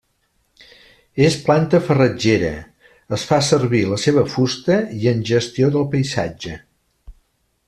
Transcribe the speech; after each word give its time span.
És 1.25 1.35
planta 1.49 1.81
farratgera, 1.89 2.49
es 3.19 3.27
fa 3.33 3.41
servir 3.51 3.85
la 3.93 4.01
seva 4.07 4.27
fusta 4.39 4.81
i 5.05 5.11
en 5.15 5.25
gestió 5.33 5.73
del 5.77 5.91
paisatge. 5.97 6.61